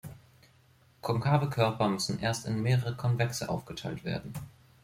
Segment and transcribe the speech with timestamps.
[1.01, 4.33] Konkave Körper müssen erst in mehrere konvexe aufgeteilt werden.